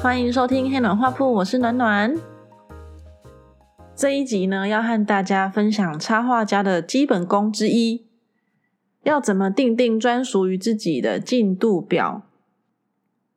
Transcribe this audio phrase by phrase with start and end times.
[0.00, 2.14] 欢迎收听黑暖画铺，我是暖暖。
[3.96, 8.06] 这一集呢，要和大家分享插画家的基本功之一，
[9.02, 12.22] 要怎么定定专属于自己的进度表。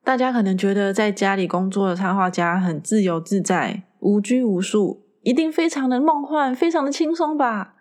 [0.03, 7.73] 大家可能觉得在家里工作的插画家很自由自在、无拘无束，一定非常的梦幻、非常的轻松吧？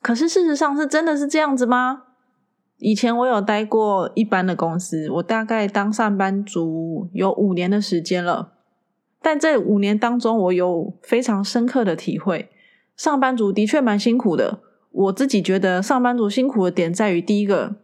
[0.00, 2.04] 可是事实上是真的是这样子吗？
[2.78, 8.52] 以前我有待过一般的公司，我大概当上班族有五年的时间了。
[9.22, 12.50] 但这五年当中，我有非常深刻的体会，
[12.94, 14.60] 上班族的确蛮辛苦的。
[14.92, 17.76] 我自己觉得上班族辛苦的点在于，第一个，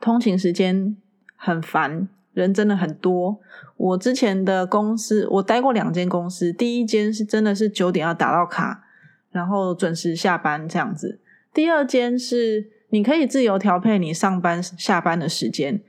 [0.00, 0.96] 通勤时间
[1.34, 3.40] 很烦，人真的很多。
[3.76, 8.84] 我之前的公司，我待过两间公司，第一间是真的是九点要打到卡，
[9.32, 11.18] 然后准时下班这样子。
[11.52, 12.75] 第二间是。
[12.90, 15.82] 你可以自由调配你上班下班的时间，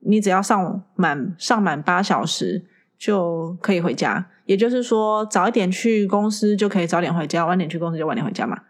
[0.00, 2.66] 你只要上满上满八小时
[2.98, 4.28] 就可以回家。
[4.44, 8.64] 也就是说，早一点去公司就可以早点回家，晚点去公司就晚点回家嘛。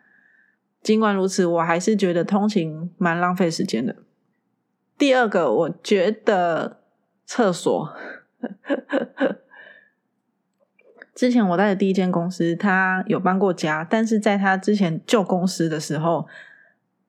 [0.80, 3.96] 尽管如此，我还是觉得通勤蛮浪费时间的。
[4.96, 6.80] 第二个，我觉得
[7.26, 7.92] 厕所。
[11.14, 16.28] 之前我在的第一间公司，他有搬过家，但是在他之前旧公司的时候。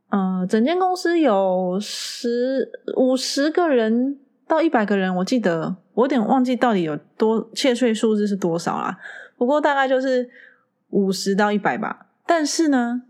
[0.09, 8.97] 嗯，整间公司有十五十个人到一百个人，我记得我有点忘记到底有多切碎数字是多少啦。
[9.35, 10.29] 不过大概就是
[10.91, 12.05] 五十到一百吧。
[12.25, 13.01] 但是呢，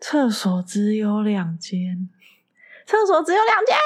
[0.00, 2.08] 厕所只有两间，
[2.86, 3.76] 厕所只有两间，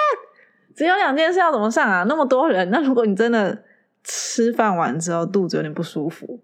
[0.75, 2.05] 只有两间是要怎么上啊？
[2.05, 3.63] 那么多人，那如果你真的
[4.03, 6.41] 吃饭完之后肚子有点不舒服，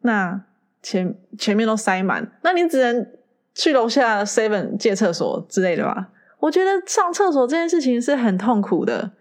[0.00, 0.42] 那
[0.82, 3.06] 前前面都塞满，那你只能。
[3.54, 6.10] 去楼下 Seven 借厕所之类的吧。
[6.38, 9.12] 我觉得上厕所这件事情是很痛苦的，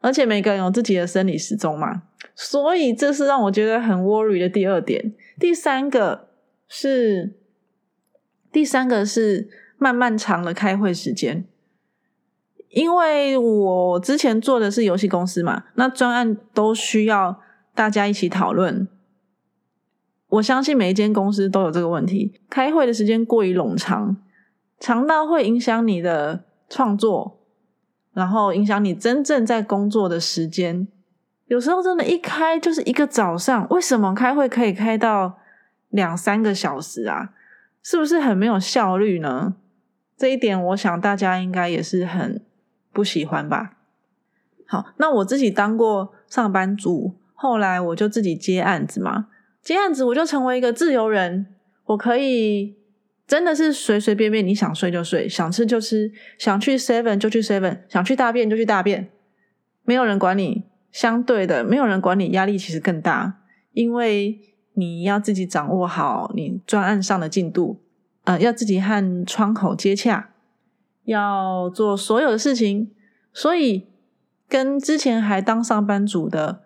[0.00, 2.02] 而且每个人有自己的生理时钟嘛，
[2.34, 5.12] 所以这是让我觉得很 worry 的第二点。
[5.38, 6.28] 第三个
[6.68, 7.34] 是
[8.52, 11.44] 第三个是漫漫长的开会时间，
[12.68, 17.40] 因为我之前做的是游戏公司嘛，那专案都需要
[17.74, 18.86] 大家一起讨论。
[20.30, 24.16] 我相信每一间公司都有这个问题，开会的时间过于冗长，
[24.78, 27.40] 长到会影响你的创作，
[28.12, 30.88] 然后影响你真正在工作的时间。
[31.46, 35.38] 有时候真的，一开就是一个早上，为什么开会可以开到
[35.88, 37.30] 两三个小时啊？
[37.82, 39.56] 是不是很没有效率呢？
[40.16, 42.44] 这一点，我想大家应该也是很
[42.92, 43.72] 不喜欢吧。
[44.66, 49.26] 好，那我自己当过上班族，后来我就自己接案子嘛。
[49.62, 51.46] 这样子，我就成为一个自由人，
[51.84, 52.76] 我可以
[53.26, 59.10] 真的是随随便便，你想睡就睡，想吃就吃，想去 seven 就去 seven，想去大便就去大便，
[59.84, 60.64] 没有人管你。
[60.90, 64.40] 相对的，没有人管你，压力其实更大，因为
[64.72, 67.80] 你要自己掌握好你专案上的进度，
[68.24, 70.30] 呃，要自己和窗口接洽，
[71.04, 72.90] 要做所有的事情，
[73.32, 73.86] 所以
[74.48, 76.62] 跟之前还当上班族的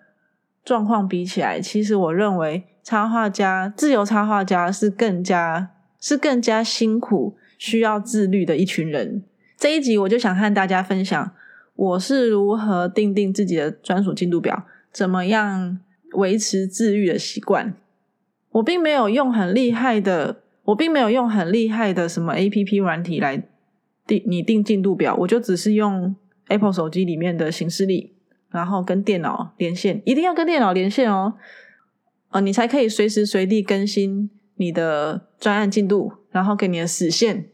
[0.65, 2.65] 状况比起来，其实我认为。
[2.85, 9.25] 插画家，自由插画家是更加是更加辛苦、需要自律的一群人。
[9.57, 11.33] 这一集我就想和大家分享，
[11.75, 15.79] 我是如何定定自己的专属进度表，怎么样
[16.13, 17.75] 维持自律的习惯。
[18.51, 23.43] 我并没有用很厉害的，我并没有用很厉害的什么 A P P 软体来
[24.07, 26.15] 定拟定进度表，我就只是用
[26.49, 28.13] Apple 手机里面的形式力，
[28.51, 31.35] 然后跟电脑连线，一定要跟电脑连线哦。
[32.35, 37.47] 呃，你才可以随时随地更新你的专案进度，然后给你的死线。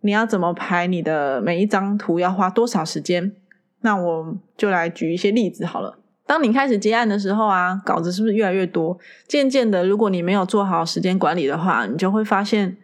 [0.00, 3.36] 你要怎么排你的每一张图要花多少时间？
[3.82, 6.00] 那我就来举一些例子好了。
[6.26, 8.98] 当你开始接案的时候啊，稿子是不是越来越多？
[9.28, 12.76] 渐渐的，如果你没有做好时间管理的话，你就会发现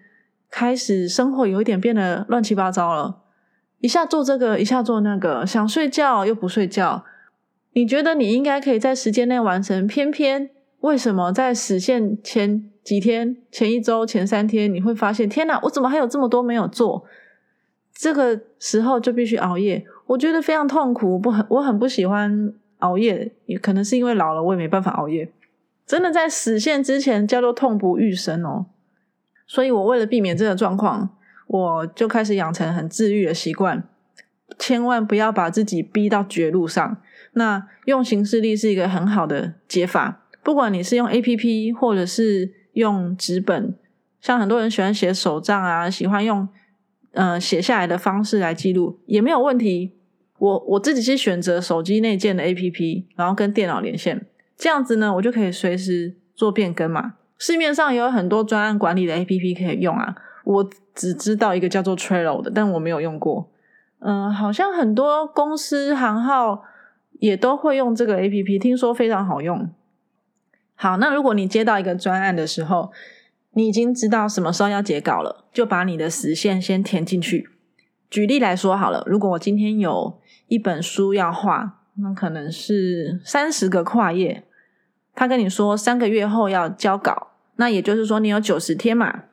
[0.49, 3.23] 开始生活有一点变得乱七八糟了。
[3.81, 7.05] 一下做这个，一下做那个，想睡觉又不睡觉。
[7.73, 10.51] 你觉得你应该可以在时间内完成，偏偏。
[10.83, 17.05] 为什么在实现前几天、前一周、前三天，你会发现天哪，我怎么还有这么多没有做？
[17.95, 25.31] 这个时候就必须熬夜，我觉得非常痛苦，不很我很不喜欢熬夜，也可能是因为老了，我也没办法熬夜。
[25.87, 28.67] 真的在实现之前叫做痛不欲生哦。
[29.47, 31.11] 所以我为了避免这个状况，
[31.47, 33.85] 我就开始养成很自律的习惯，
[34.59, 36.97] 千万不要把自己逼到绝路上。
[37.35, 40.22] 那用形式力是一个很好的解法。
[40.43, 43.77] 不管你是用 A P P 或者是用纸本，
[44.21, 46.49] 像很多人喜欢写手账啊，喜欢用
[47.13, 49.93] 呃写下来的方式来记录，也没有问题。
[50.39, 57.15] 我我自己是选择手机内建的 APP，然后跟电脑连线，这样子呢，我就可以随时做变更嘛。
[57.39, 63.49] 市面上也有很多专案管理的 APP 可以用啊，我只知道一个叫做 Trello 的，但我没有用过。
[64.01, 66.65] 嗯，好像很多公司行号
[67.21, 69.71] 也都会用这个 APP，听说非常好用。
[70.83, 72.91] 好，那如果你接到一个专案的时候，
[73.53, 77.49] 你已经知道什么时候要截稿了，就把你的时限先填进去。
[78.11, 80.19] 举例来说好了，如果我今天有
[80.49, 84.43] 一本书要画，那可能是三十个跨页，
[85.15, 89.27] 他跟你说三个月后要交稿，那也就是说你有九十天嘛，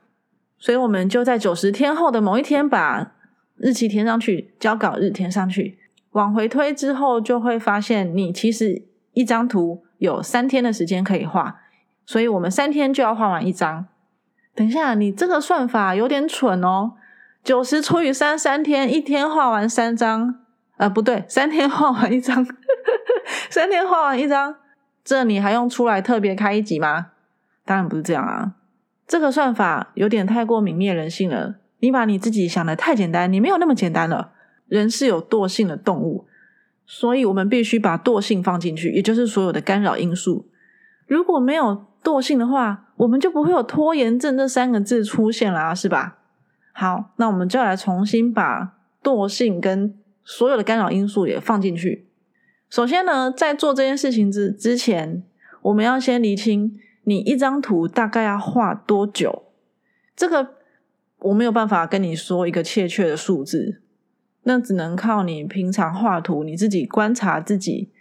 [0.59, 3.15] 所以我们就在九十天后的某一天把
[3.57, 5.79] 日期填上去，交稿日填上去，
[6.11, 9.83] 往回推之后就会发现你其实一张图。
[9.99, 11.61] 有三天的时间可以画，
[12.05, 13.85] 所以我们三天就要画完一张。
[14.55, 16.93] 等一下，你这个算法有点蠢哦。
[17.43, 20.39] 九十除以三，三天，一天画完三张，
[20.77, 22.45] 呃，不对，三天画完一张，
[23.49, 24.55] 三天画完一张，
[25.03, 27.11] 这你还用出来特别开一集吗？
[27.63, 28.53] 当然不是这样啊。
[29.07, 31.55] 这个算法有点太过泯灭人性了。
[31.79, 34.31] 你把你自己想的太简单，你没有那么简单了。
[34.67, 36.27] 人是有惰性的动物。
[36.91, 40.49] 所以我们必须把惰性放进去，也就是所有的干扰因素。
[41.05, 46.17] 如果没有惰性的话，我们就不会有拖延症这三个字出现啦，是吧？
[46.73, 52.07] 好，那我们就来重新把惰性跟所有的干扰因素也放进去。
[52.71, 55.23] 首先呢，在做这件事情之之前，
[55.61, 59.43] 我们要先厘清你一张图大概要画多久。
[60.15, 60.55] 这个
[61.19, 63.83] 我没有办法跟你说一个确切的数字。
[64.43, 67.91] 那只能靠你平常画图，你自己观察自己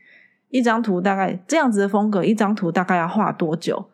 [0.51, 3.91] 一张图大概这样子的风格，一张图大概要画多久，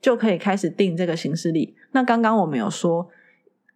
[0.00, 1.76] 就可以开始定这个形式力。
[1.92, 3.08] 那刚刚我们有说，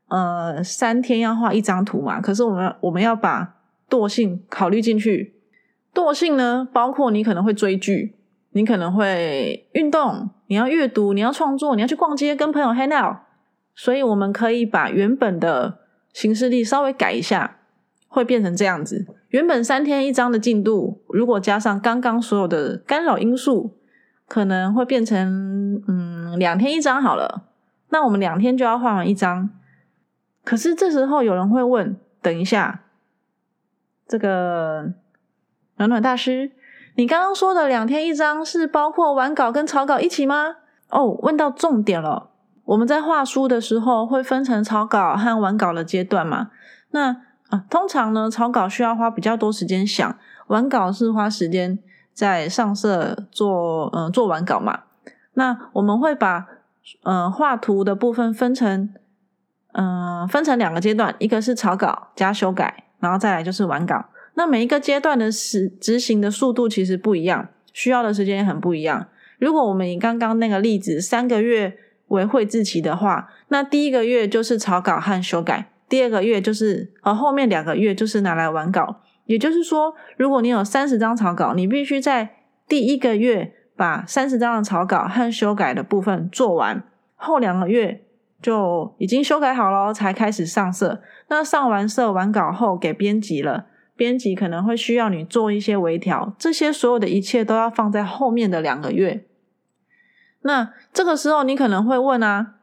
[0.08, 2.20] 呃，三天要画一张图嘛？
[2.20, 3.56] 可是我们我们要把
[3.90, 5.34] 惰性考虑进去。
[5.94, 8.16] 惰性呢，包括你可能会追剧，
[8.52, 13.16] 你可能会运动，你要阅读，你要创作，你要去逛街，跟朋友 hang out。
[13.74, 15.80] 所以我们可以把原本的
[16.12, 17.58] 形式力稍微改一下。
[18.12, 23.78] 会变成这样子，原本三天一张的进度，如果加上刚刚所有的干扰因素，
[24.28, 27.44] 可能会变成嗯两天一张好了。
[27.88, 29.48] 那我们两天就要画完一张。
[30.44, 32.82] 可是这时候有人会问：等一下，
[34.06, 34.92] 这个
[35.78, 36.52] 暖暖大师，
[36.96, 40.56] 你刚刚说的两天一张是包括完稿跟草稿一起吗？
[40.90, 42.28] 哦，问到重点了。
[42.64, 46.50] 我们在画书的时候会分成草稿和完稿的阶段嘛？
[46.90, 47.16] 那
[47.68, 50.16] 通常呢，草稿需要花比较多时间想，
[50.46, 51.78] 完稿是花时间
[52.12, 54.80] 在上色做，嗯，做完稿嘛。
[55.34, 56.46] 那我们会把，
[57.04, 58.90] 嗯，画图的部分分成，
[59.72, 64.06] 嗯，分成两个阶段，一个是草稿加修改，然后再来就是完稿。
[64.34, 69.06] 那每一个阶段的时执行的速度其实不一样，需要的时间也很不一样。
[69.38, 71.76] 如果我们以刚刚那个例子三个月
[72.08, 75.68] 为绘制期的话，那第一个月就是草稿和修改。
[75.92, 79.02] 第二个月就是，呃，后面两个月就是拿来完稿。
[79.26, 82.36] 也就是说，如果你有三十张草稿，你必须在
[82.66, 86.82] 第一个月把三十张的草稿和修改的部分做完，
[87.14, 88.06] 后两个月
[88.40, 91.02] 就已经修改好了，才开始上色。
[91.28, 99.26] 那上完色完稿后给编辑了，编辑可能会需要你做一些微调，这些所有的一切都要放在后面的两个月。
[100.40, 102.54] 那这个时候你可能会问啊？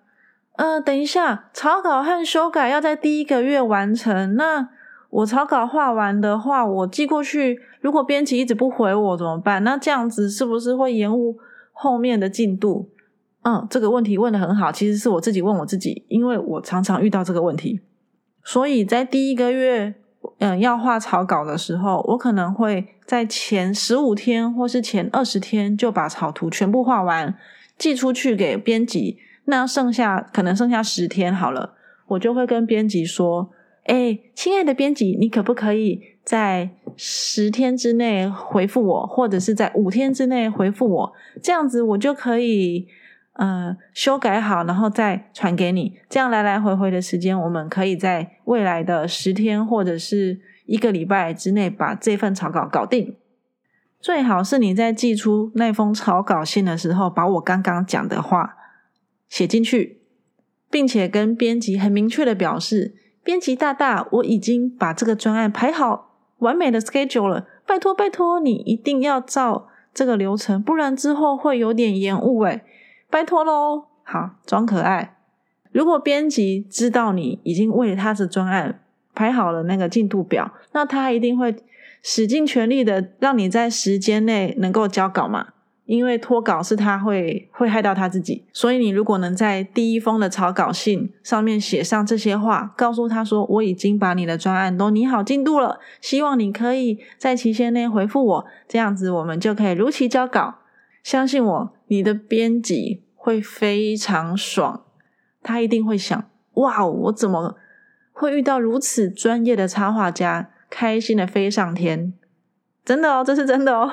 [0.59, 4.35] 呃，等一下，草稿和修改要在第一个月完成。
[4.35, 4.67] 那
[5.09, 9.63] 我草稿画完的话，我寄过去，如果编辑一直不回我怎么办？
[9.63, 11.37] 那这样子是不是会延误
[11.71, 12.89] 后面的进度？
[13.43, 17.79] 嗯，这个问题问的很好，其实是我自己问我自己，因为我常常遇到这个问题。
[18.43, 19.95] 所以在第一个月，
[20.39, 27.33] 嗯，要画草稿的时候，我可能会在前十五天或是前二十天就把草图全部画完，
[27.77, 29.19] 寄出去给编辑。
[29.45, 31.73] 那剩下可能剩下十天好了，
[32.07, 33.49] 我就会跟编辑说
[33.85, 41.13] ：“哎，亲爱的编辑，你可不可以在十天之内回复我，或者是在五天之内回复我？
[41.41, 42.87] 这样子我就可以
[43.33, 45.97] 呃修改好，然后再传给你。
[46.07, 53.15] 这样来来回回的时间，我们可以在未来的十天或者是一个礼拜之内把这份草稿搞定。
[53.99, 58.57] 最好是你在寄出那封草稿信的时候，把我刚刚讲的话。”
[59.29, 60.01] 写进去，
[60.69, 72.63] 并且跟编辑很明确的表示：“编辑大大，我已经把这个专案排好完美的 schedule 了，拜托拜托你一定要照这个流程，不然之后会有点延误诶
[73.09, 75.17] 拜托喽。”好，装可爱。
[75.71, 78.81] 如果编辑知道你已经为他的专案
[79.13, 81.55] 排好了那个进度表，那他一定会
[82.01, 85.49] 使尽全力的让你在时间内能够交稿嘛。
[85.89, 100.59] 因为脱稿是他会会害到他自己，所以你如果能在第一封的草稿信上面写上这些话，告诉他说我已经把你的专案都拟好进度了，希望你可以在期限内回复我，这样子我们就可以如期交稿。
[101.01, 104.83] 相信我，你的编辑会非常爽，
[105.41, 107.55] 他一定会想：哇，我怎么
[108.11, 110.51] 会遇到如此专业的插画家？
[110.69, 112.13] 开心的飞上天，
[112.85, 113.91] 真的哦，这是真的哦。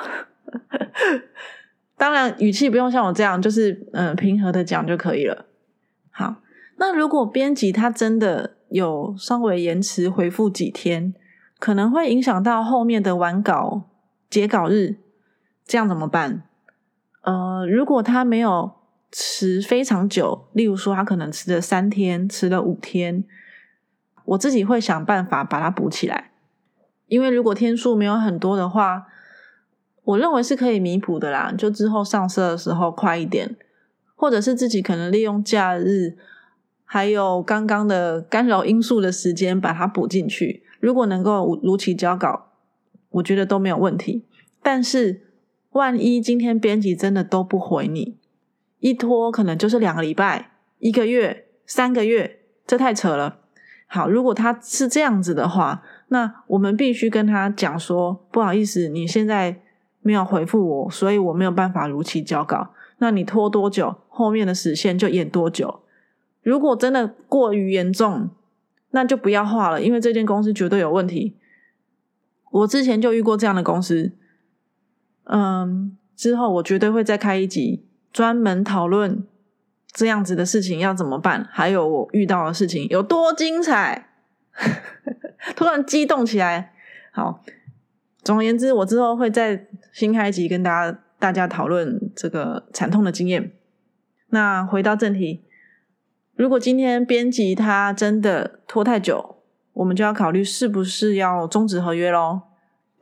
[1.98, 5.46] 当然，语气不用像我这样，就是嗯平和的讲就可以了。
[6.10, 6.36] 好，
[6.76, 11.14] 那如果编辑他真的有稍微延迟回复几天，
[11.58, 13.84] 可能会影响到后面的完稿
[14.28, 14.96] 截稿日，
[15.64, 16.42] 这样怎么办？
[17.22, 18.72] 呃，如果他没有
[19.10, 23.24] 迟非常久，例如说他可能迟了三天，迟了五天，
[24.26, 26.32] 我自己会想办法把它补起来，
[27.06, 29.06] 因为如果天数没有很多的话。
[30.06, 33.56] 我认为是可以弥补的啦，就之后上色的时候快一点，
[34.14, 36.16] 或者是自己可能利用假日，
[36.84, 40.62] 还有刚刚的干扰因素的时间把它补进去。
[40.78, 42.52] 如果能够如期交稿，
[43.10, 44.24] 我觉得都没有问题。
[44.62, 45.22] 但是
[45.70, 48.16] 万一今天编辑真的都不回你，
[48.78, 53.40] 一拖可能就是两个礼拜、一个月、三个月，这太扯了。
[53.88, 59.62] 好，如果他是这样子的话，那我们必须跟他讲说，不好意思，你现在。
[60.06, 62.72] 没有回复我，所以我没有办法如期交稿。
[62.98, 65.80] 那你拖多久，后面的时限就延多久。
[66.44, 68.30] 如果真的过于严重，
[68.90, 71.34] 那就不要画了，因为这间公司绝对有问题。
[72.52, 74.12] 我之前就遇过这样的公司，
[75.24, 79.26] 嗯，之后我绝对会再开一集，专门讨论
[79.90, 84.10] 这样子的事情要怎么办，还有我遇到的事情有多精彩。
[85.56, 86.72] 突然激动起来，
[87.10, 87.42] 好。
[88.26, 93.52] 总而言之，我之后会在新开集跟大家大家讨论这个惨痛的经验。
[94.30, 95.44] 那回到正题，
[96.34, 99.36] 如果今天编辑他真的拖太久，
[99.74, 102.40] 我们就要考虑是不是要终止合约喽。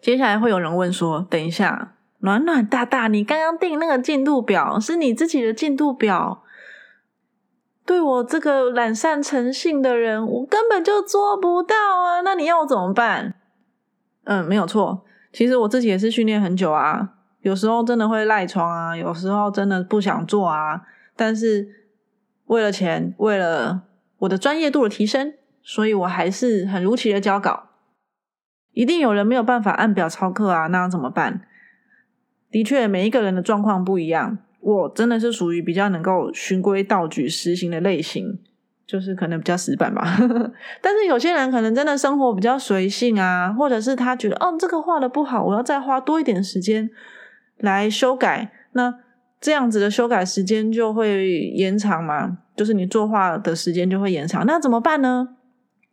[0.02, 6.42] 接下来会有人问说：“等一下，暖暖大大，你刚刚定那个进度表是你自己的进度表，
[7.86, 12.20] 对我这个懒散成性的人，我根本就做不到啊！
[12.20, 13.36] 那你要我怎么办？”
[14.24, 15.06] 嗯，没有错。
[15.34, 20.82] 其实我自己也是训练很久啊，有时候真的会赖床啊，有时候真的不想做啊。
[21.16, 21.68] 但是
[22.44, 23.82] 为了钱，为了
[24.18, 27.70] 我的专业度的提升，所以我还是很如期的交稿。
[28.74, 31.42] 一定有人没有办法按表操课啊，那怎么办？
[32.48, 38.38] 的确，每一个人的状况不一样，我真的是属于比较能够循规蹈矩实行的类型。
[38.86, 40.04] 就是可能比较死板吧，
[40.82, 46.90] 但是有些人可能真的生活比较随性啊，或者是他觉得哦这个画的不好，我要再花多一点时间
[47.56, 48.94] 来修改，那
[49.40, 55.36] 这样子的修改时间就会延长嘛，就是你作画的时间就会延长，那怎么办呢？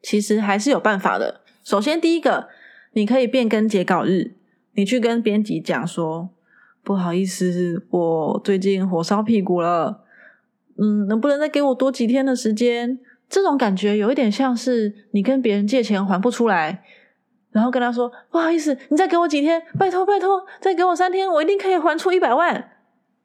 [0.01, 1.41] 其实还是有办法的。
[1.63, 2.49] 首先第一个，
[2.93, 4.35] 你可以变更截稿日，
[4.73, 6.29] 你去跟编辑讲说，
[6.83, 10.00] 不好意思，我最近火烧屁股了。
[10.81, 12.97] 嗯，能不能再给我多几天的时间？
[13.29, 16.83] 这种感觉有一点像是你跟别人借钱还不出来，
[17.51, 22.71] 然后跟他说不好意思，你再给我几天，拜托拜托，再给我三天，我一定可以还出一百万，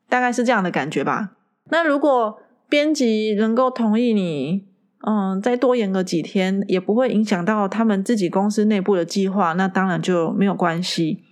[0.08, 1.30] 大概是这样的感觉吧。
[1.70, 4.66] 那如果编辑能够同意你，
[5.04, 11.25] 嗯，再多延个几天，也不会影响到他们自己公司内部的计划，那当然就没有关系。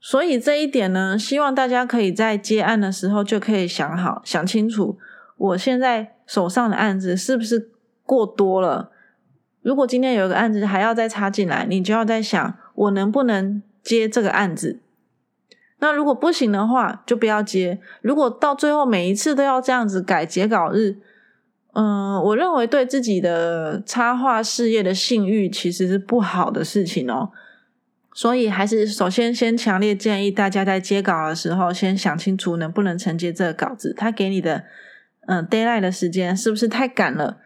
[0.00, 4.98] 所以这一点呢，希望大家可以在接案的时候就可以想好、想清楚。
[5.38, 7.70] 我现在手上的案子是不是
[8.02, 8.90] 过多了？
[9.62, 14.80] 如果今天有一个案子还要再插进来，你就要在想，我能不能接这个案子？
[15.78, 17.78] 那如果不行的话，就不要接。
[18.02, 20.96] 如果到最后每一次都要这样子改截稿日，
[21.74, 27.30] 嗯，我认为对自己的插画事业的信誉其实是不好的事情哦。
[28.12, 34.64] 所以还是首先先强烈建议大家在接稿的时候，先想清楚能不能承接这个稿子，他给你的。
[35.28, 37.36] 嗯 d a y l i g h t 的时间是不是太赶了？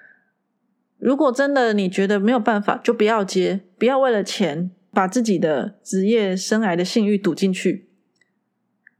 [0.99, 7.89] 如果真的你觉得没有办法，就不要接，不要为了钱把自己的职业生涯的信誉赌进去。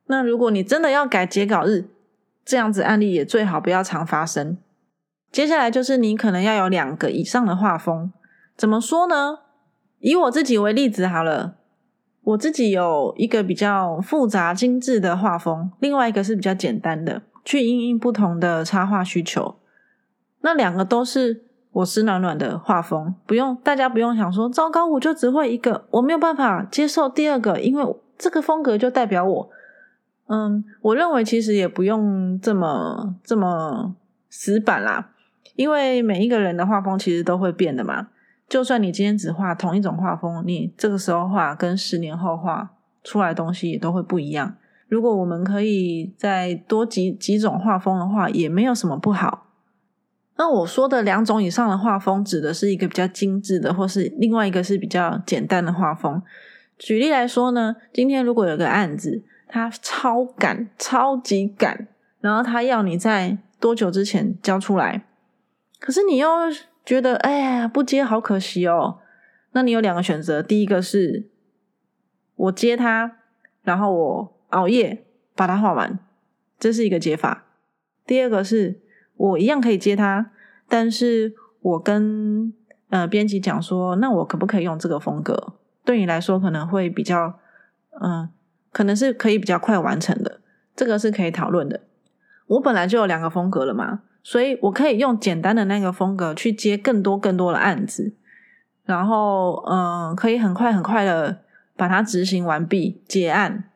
[0.07, 1.85] 那如果你真的要改截稿日，
[2.45, 4.59] 这样子案例也最好不要常发生。
[5.31, 8.13] 接下来就是你可能要有两个以上的画风，
[8.57, 9.39] 怎么说呢？
[10.01, 11.55] 以我自己为例子好了，
[12.23, 17.23] 我自己有一个比较复杂精致的画风，另外一个是比较简单的。
[17.45, 19.57] 去应应不同的插画需求，
[20.41, 29.51] 那两个都是我是暖暖的画风，不用大家不用想说糟糕，我就只会一个，我没有办法接受第二个，因为这个风格就代表我。
[30.29, 33.95] 嗯，我认为其实也不用这么这么
[34.31, 35.11] 死板啦，
[35.57, 38.09] 因为每一个人的画风其实都会变的嘛。
[38.49, 42.71] 就算你今天只画同一种画风，你这个时候画跟十年后画
[43.03, 44.55] 出来东西也都会不一样。
[44.93, 49.47] 如果我们可以再多几几种画风的话，也没有什么不好。
[50.37, 56.23] 那我说的两种以上的画风，指的是一个比较精致的，或是另外一个是比较简单的画风。
[56.77, 61.89] 举例来说呢，今天如果有个案子，他超赶、超级赶，
[62.21, 65.07] 然后他要你在多久之前交出来，
[65.81, 66.29] 可是你又
[66.85, 68.99] 觉得哎呀不接好可惜哦，
[69.53, 71.31] 那你有两个选择，第一个是
[72.37, 73.17] 我接他，
[73.63, 75.05] 然后我熬夜
[75.35, 75.99] 把它画完，
[76.59, 77.45] 这是一个解法；
[78.07, 78.81] 第二个是。
[79.15, 80.33] 我一样可以接他，
[80.69, 82.53] 但是我跟
[82.89, 85.53] 呃编辑讲说，那我可不可以用这个风格？
[85.85, 87.39] 对你来说可能会比较，
[88.01, 88.29] 嗯，
[88.73, 90.41] 可能是可以比较快完成的，
[90.75, 91.83] 这个是可以讨论的。
[92.49, 98.15] 我本来就有两个风格了嘛，所以我可以用简单的那个风格去接更多更多的案子，
[98.85, 101.43] 然后嗯，可以很快很快的
[101.77, 103.71] 把它执行完毕结案，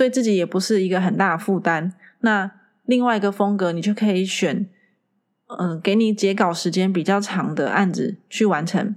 [0.00, 1.92] 对自己也不是一个很大的负担。
[2.20, 2.50] 那
[2.86, 4.66] 另外一个风格，你就可以选，
[5.58, 8.96] 嗯，给你截稿时间比较长的案子去完成。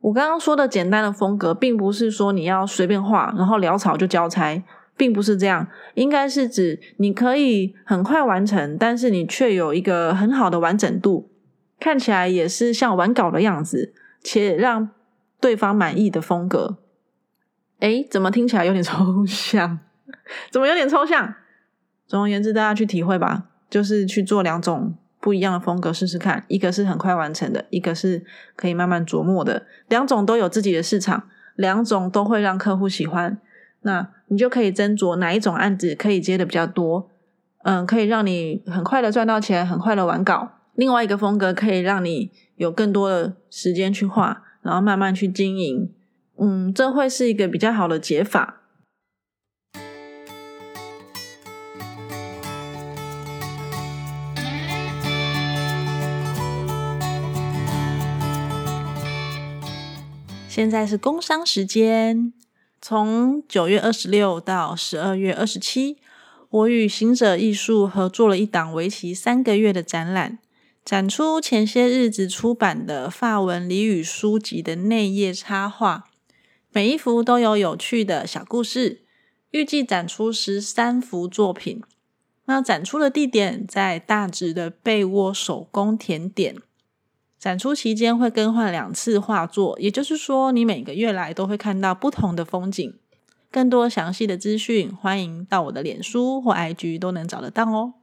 [0.00, 4.62] 我刚刚说的简单的风格，并不是说你要随便画，然后潦草就交差，
[4.98, 5.66] 并不是这样。
[5.94, 11.30] 应该是指你可以很快完成，但是你却有一个很好的完整度，
[11.80, 14.90] 看起来也是像完稿的样子，且让
[15.40, 16.76] 对方满意的风格。
[17.78, 19.78] 哎，怎么听起来有点抽象？
[20.50, 21.34] 怎么有点抽象？
[22.06, 26.44] 总而言之，大家去体会吧，就是去做两种不一样的风格试试看。
[26.48, 29.66] 一个是很快完成的，一个是可以慢慢琢磨的。
[29.88, 31.24] 两种都有自己的市场，
[31.56, 33.38] 两种都会让客户喜欢。
[33.82, 37.08] 那你就可以斟酌哪一种案子可以接的比较多，
[37.62, 40.50] 嗯，可以让你很快的赚到钱，很快的完稿。
[40.74, 45.92] 另外一个风格可以让你有更多的时间去画，然后慢慢去经营。
[46.38, 48.62] 嗯，这会是一个比较好的解法。
[60.56, 62.32] 现在是工商时间，
[62.80, 65.98] 从九月二十六到十二月二十七，
[66.48, 70.38] 我与行者艺术合作了一档为期三个月的展览，
[70.82, 76.06] 展出前些日子出版的法文俚语书籍的内页插画，
[76.72, 79.02] 每一幅都有有趣的小故事。
[79.50, 81.82] 预计展出十三幅作品。
[82.46, 86.56] 那展出的地点在大直的被窝手工甜点。
[87.38, 92.98] 展出期间会更换两次画作，也就是说，你每个月来都会看到不同的风景。
[93.50, 97.94] 更多详细的资讯，欢迎到我的脸书或 IG 都能找得到哦。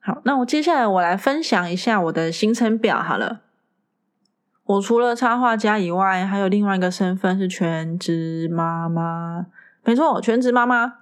[0.00, 3.45] 好，那我接下来我来分享一下我的行程表好了。
[4.66, 9.46] 我除了插画家以外，还有另外一个身份是全职妈妈。
[9.84, 10.94] 没错，全职妈妈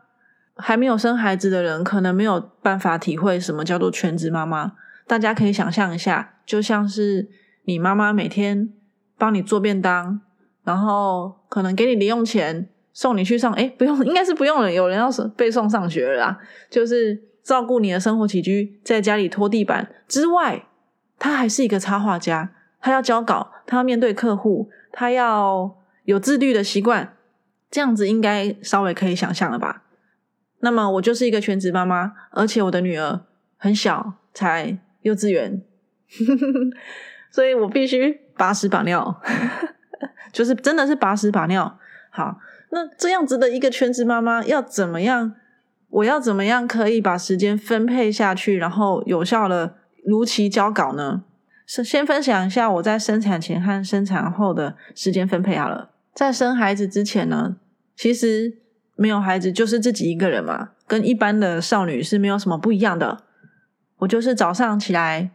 [0.57, 4.72] 还没有生孩子的人，可能没有办法体会什么叫做全职妈妈。
[5.07, 7.27] 大家可以想象一下，就像是
[7.64, 8.68] 你妈妈每天
[9.16, 10.20] 帮你做便当，
[10.62, 14.70] 然后可能给你零用钱，送你去上，哎，不用，应该是不用了。
[14.70, 20.66] 有人要是被送上学了啦，就是照顾你的生活起居，在家里拖地板之外，
[21.18, 22.50] 她还是一个插画家。
[22.85, 27.16] 他要交稿，他要面对客户，他要有自律的习惯，
[27.70, 29.85] 这样子应该稍微可以想象了吧？
[30.61, 33.23] 那么我就是一个全职妈妈，而且我的女儿
[33.57, 35.62] 很小，才幼稚园，
[37.33, 39.18] 所以我必须把屎把尿，
[40.31, 41.79] 就是真的是把屎把尿。
[42.11, 45.35] 好，那这样子的一个全职妈妈要怎么样？
[45.88, 51.25] 我要怎么样可以把时间分配下去，然后有效的如期交稿呢？
[51.66, 55.90] 是先分享一下我在生产前和生产后的时间分配好了。
[56.14, 57.57] 在生孩子之前呢，
[57.96, 58.59] 其实
[58.96, 63.24] 没有孩子就是自己一个人嘛，跟一般的少女是没有什么不一样的。
[63.98, 65.31] 我就是早上起来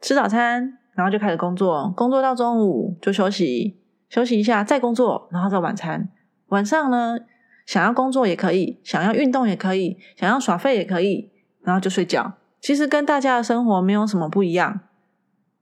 [0.00, 6.08] 吃早餐，然后就开始工作，工作到中午就休息，休息一下再工作，然后再晚餐。
[6.48, 7.18] 晚上呢，
[7.66, 12.34] 想要工作也可以，想要运动也可以，想要耍废也可以，然后就睡觉。
[12.60, 14.80] 其实跟大家的生活没有什么不一样。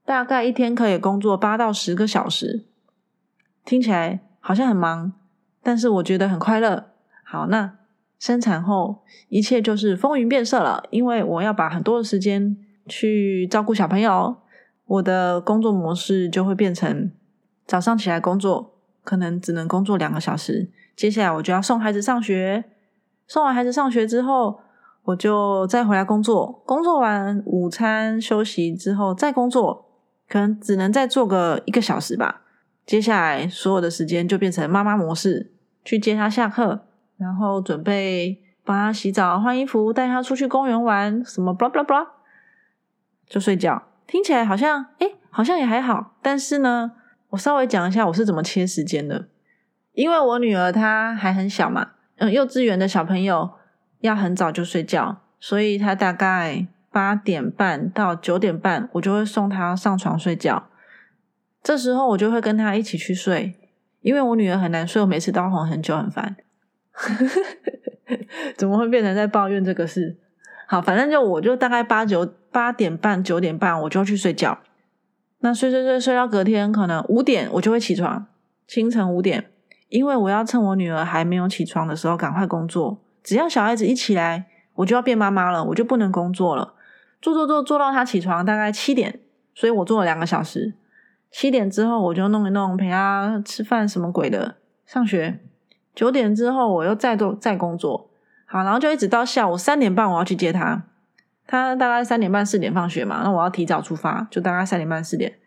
[0.05, 2.65] 大概一天可以工作八到十个小时，
[3.65, 5.13] 听起来好像很忙，
[5.63, 6.91] 但是我觉得很快乐。
[7.23, 7.77] 好，那
[8.19, 12.55] 生产后一切就是风云变色了，因为我要把很多的时间
[12.87, 14.37] 去照顾小朋友，
[14.85, 17.11] 我的工作模式就会变成
[17.65, 22.65] 早上起来工作，可能只能工作两个小时，接下来我就要送孩子上学，
[23.25, 24.59] 送完孩子上学之后，
[25.05, 29.84] 我就再回来工作，工作完午餐休息之后再工作，
[30.27, 32.41] 可能只能再做个一个小时吧。
[32.85, 35.51] 接下来所有的时间就变成妈妈模式，
[35.83, 36.85] 去接他下课，
[37.17, 42.07] 然后准备帮他洗澡、换衣服，带他出去公园玩，什么 blah blah blah，
[43.27, 43.83] 就睡觉。
[44.05, 46.15] 听起来好像，哎，好像也还好。
[46.21, 46.91] 但是呢，
[47.29, 49.27] 我稍微讲一下我是怎么切时间的。
[49.93, 53.49] 因为我女儿她还很小嘛，嗯，幼稚园的小朋友
[54.01, 60.69] 要很早就睡觉，所以她大概八点半到九点半，我就会送她上床睡觉。
[61.61, 63.53] 这时候我就会跟他一起去睡，
[63.99, 66.37] 因为我女儿很难睡，我每次都要哄很久，很烦。
[68.55, 70.15] 怎么会变成在抱怨这个事？
[70.67, 74.59] 好，反正就我就大概八九八点半九点半我就要去睡觉。
[75.39, 78.25] 那睡睡睡睡到隔天可能五点我就会起床，
[78.65, 79.47] 清晨五点，
[79.89, 83.01] 因为我要趁我女儿还没有起床的时候赶快工作。
[83.21, 86.74] 只要小孩子一起来，我就要变妈妈了，我就不能工作了。
[87.21, 89.19] 做做做做到他起床大概七点，
[89.53, 90.73] 所以我做了两个小时。
[91.31, 95.39] 七点之后我就弄一弄，陪他吃饭什么鬼的，上学。
[95.93, 98.09] 九点之后我又再做再工作，
[98.45, 100.83] 好，然后就一直到下午三点半我要去接他。
[101.47, 105.37] 他大概三点半四点放学嘛，那我要提早出发，就大概三点半四点。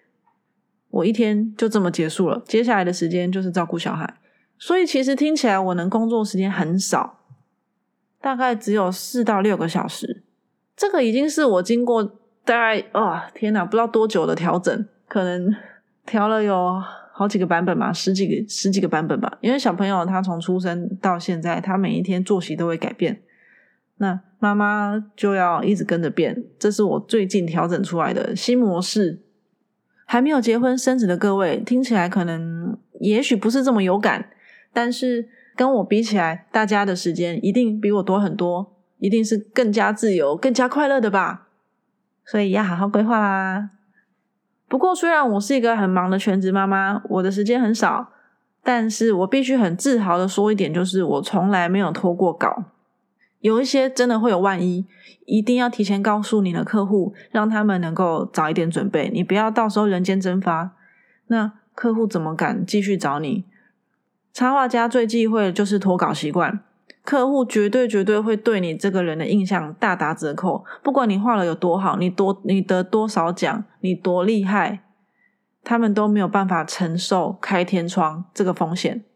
[0.91, 4.15] 我一天就这么结束了，接下来的时间就是照顾小孩。
[4.59, 7.21] 所以其实听起来我能工作时间很少，
[8.21, 10.25] 大概只有四到六个小时。
[10.79, 12.03] 这个已经是我经过
[12.45, 15.55] 大概啊天哪，不知道多久的调整，可能。
[16.11, 19.37] 调了有好几个版本吧，十几个十几个版本吧。
[19.43, 23.21] 因为小朋友他从出生到现在，他每一天作息都会改变，
[23.99, 26.45] 那妈妈就要一直跟着变。
[26.59, 29.21] 这是我最近调整出来的新模式。
[30.07, 34.31] 还没有结婚生子的各位，听起来可能也许不是这么有感，
[34.73, 41.49] 但是跟我比起来，大家的时间一定比我多很多，一定是更加自由、更加快乐的吧。
[42.25, 43.71] 所以要好好规划啦。
[44.69, 48.11] 不过，虽然我是一个很忙的全职妈妈，我的时间很少，
[48.63, 52.65] 但是我必须很自豪的说一点，就是我从来没有拖过稿。
[53.41, 54.85] 有一些真的会有万一，
[55.25, 60.73] 一定要提前告诉你的客户，让他们能够早一点准备，你不要到时候人间蒸发。
[61.29, 63.45] 那客户怎么敢继续找你？
[64.35, 66.61] 插画家最忌讳的就是拖稿习惯。
[67.09, 74.81] 客户绝对绝对会对你这个人的印象大打折扣，不管你画了有多好，你多你得多少奖，你多厉害，
[75.65, 79.07] 他们都没有办法承受开天窗这个风险。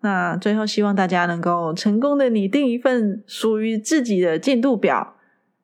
[0.00, 5.16] 那最后希望大家能够成功的拟定一份属于自己的进度表，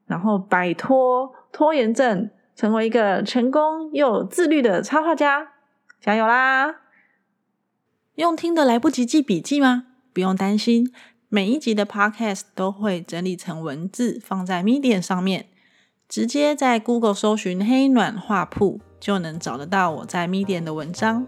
[0.05, 5.53] 然后摆脱拖延症，成为一个成功又自律的插画家，
[5.99, 6.83] 加油啦！
[8.17, 9.87] 用听的来不及记笔记吗？
[10.13, 10.93] 不用担心。
[11.35, 15.47] 每一集的 Podcast 都会整理成文字，放在 Medium 上面，
[16.09, 21.27] 直接在 Google 搜寻“黑暖画铺”就能找得到我在 Medium 的文章。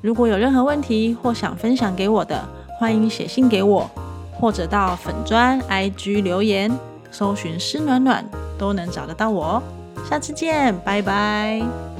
[0.00, 3.90] 如果有任何问题或想分享给我的，欢迎写信给我，
[4.32, 6.70] 或者到粉砖 IG 留言，
[7.10, 8.24] 搜寻“施暖暖”
[8.56, 9.60] 都能找得到我。
[10.08, 11.91] 下次见，拜拜。